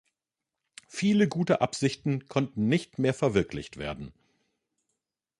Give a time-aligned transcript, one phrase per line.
[0.87, 4.11] Viele gute Absichten konnten nicht mehr verwirklicht werden.